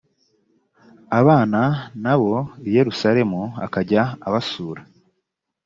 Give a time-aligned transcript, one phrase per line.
[1.19, 1.61] abana
[2.03, 2.33] na bo
[2.67, 4.81] i yerusalemu akajya abasura